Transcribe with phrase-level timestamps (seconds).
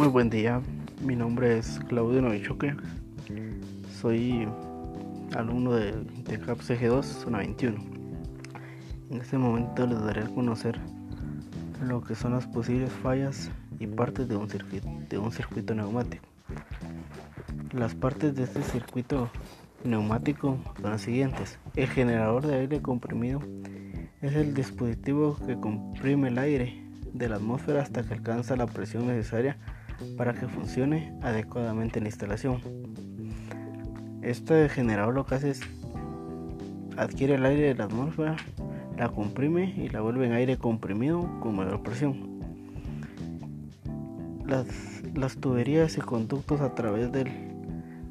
[0.00, 0.62] Muy buen día,
[1.02, 2.74] mi nombre es Claudio Novichoque,
[4.00, 4.48] soy
[5.36, 7.76] alumno de INTECAP CG2, zona 21.
[9.10, 10.80] En este momento les daré a conocer
[11.82, 16.24] lo que son las posibles fallas y partes de un circuito neumático.
[17.74, 19.28] Las partes de este circuito
[19.84, 21.58] neumático son las siguientes.
[21.76, 23.42] El generador de aire comprimido
[24.22, 29.06] es el dispositivo que comprime el aire de la atmósfera hasta que alcanza la presión
[29.06, 29.58] necesaria
[30.16, 32.60] para que funcione adecuadamente la instalación.
[34.22, 35.60] Este generador lo que hace es
[36.96, 38.36] adquiere el aire de la atmósfera,
[38.98, 42.40] la comprime y la vuelve en aire comprimido con mayor presión.
[44.44, 44.66] Las,
[45.14, 47.30] las tuberías y conductos a través de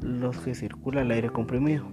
[0.00, 1.84] los que circula el aire comprimido.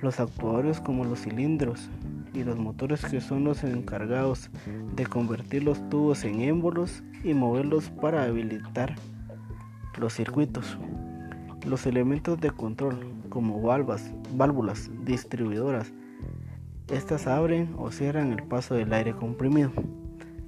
[0.00, 1.88] Los actuadores como los cilindros
[2.34, 4.50] y los motores que son los encargados
[4.94, 8.94] de convertir los tubos en émbolos y moverlos para habilitar
[9.98, 10.78] los circuitos.
[11.66, 15.92] Los elementos de control como válvulas, válvulas distribuidoras,
[16.88, 19.70] estas abren o cierran el paso del aire comprimido.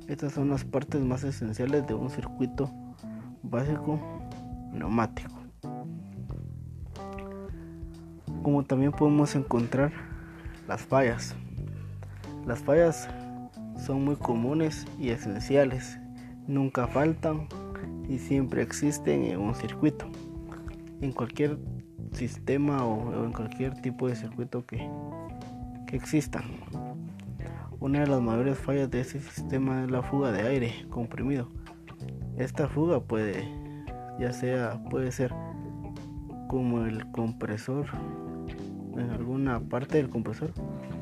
[0.09, 2.71] Estas son las partes más esenciales de un circuito
[3.43, 3.99] básico
[4.73, 5.33] neumático.
[8.43, 9.93] Como también podemos encontrar
[10.69, 11.35] las fallas.
[12.47, 13.09] Las fallas
[13.79, 15.99] son muy comunes y esenciales,
[16.47, 17.49] nunca faltan
[18.09, 20.07] y siempre existen en un circuito,
[21.01, 21.59] en cualquier
[22.13, 24.89] sistema o en cualquier tipo de circuito que,
[25.87, 26.43] que exista.
[27.81, 31.49] Una de las mayores fallas de este sistema es la fuga de aire comprimido.
[32.37, 33.49] Esta fuga puede,
[34.19, 35.35] ya sea, puede ser
[36.49, 37.87] como el compresor,
[38.97, 40.53] en alguna parte del compresor,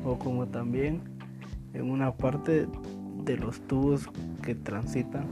[0.03, 1.12] o como también
[1.73, 2.67] en una parte
[3.23, 4.09] de los tubos
[4.41, 5.25] que transitan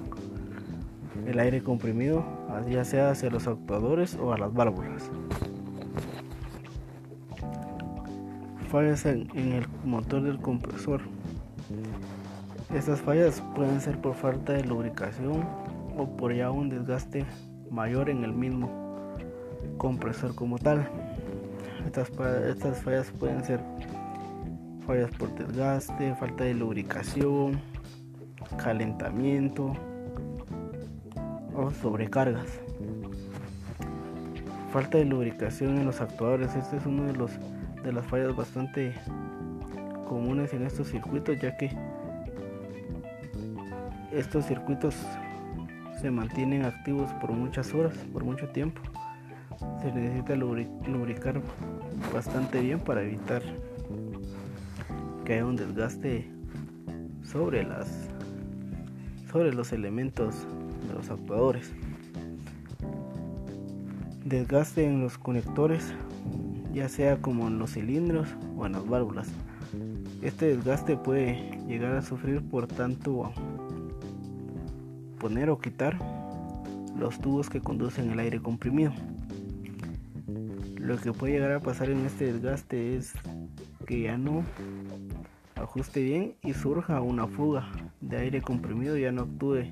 [1.25, 2.23] el aire comprimido,
[2.69, 5.09] ya sea hacia los actuadores o a las válvulas.
[8.69, 11.01] Fallas en, el motor del compresor.
[12.73, 15.45] Estas fallas pueden ser por falta de lubricación
[15.97, 17.25] o por ya un desgaste
[17.69, 18.69] mayor en el mismo
[19.77, 20.87] compresor como tal.
[21.85, 22.09] Estas,
[22.47, 23.59] estas fallas pueden ser
[24.85, 27.59] fallas por desgaste, falta de lubricación,
[28.57, 29.73] calentamiento
[31.55, 32.59] o sobrecargas.
[34.71, 36.55] Falta de lubricación en los actuadores.
[36.55, 37.31] Este es uno de los
[37.83, 38.93] de las fallas bastante
[40.07, 41.71] comunes en estos circuitos, ya que
[44.11, 44.95] estos circuitos
[45.99, 48.81] se mantienen activos por muchas horas, por mucho tiempo.
[49.81, 51.41] Se necesita lubricar
[52.13, 53.41] bastante bien para evitar
[55.25, 56.29] que haya un desgaste
[57.23, 57.87] sobre las
[59.31, 60.35] sobre los elementos
[60.87, 61.71] de los actuadores.
[64.25, 65.93] Desgaste en los conectores
[66.73, 68.27] ya sea como en los cilindros
[68.57, 69.27] o en las válvulas.
[70.21, 73.31] Este desgaste puede llegar a sufrir por tanto
[75.19, 75.97] poner o quitar
[76.97, 78.91] los tubos que conducen el aire comprimido.
[80.77, 83.13] Lo que puede llegar a pasar en este desgaste es
[83.91, 84.45] que ya no
[85.55, 87.69] ajuste bien y surja una fuga
[87.99, 89.69] de aire comprimido ya no actúe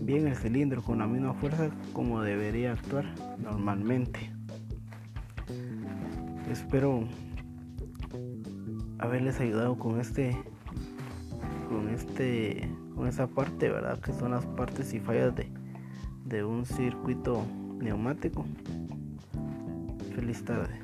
[0.00, 3.04] bien el cilindro con la misma fuerza como debería actuar
[3.36, 4.30] normalmente.
[6.50, 7.06] Espero
[8.98, 10.34] haberles ayudado con este
[11.68, 14.00] con este con esa parte, ¿verdad?
[14.00, 15.50] Que son las partes y fallas de,
[16.24, 17.44] de un circuito
[17.78, 18.46] neumático.
[20.14, 20.80] Feliz tarde.